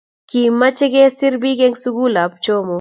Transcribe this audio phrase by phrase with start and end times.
[0.29, 2.69] Kimache kesir pik en sukul ab jomo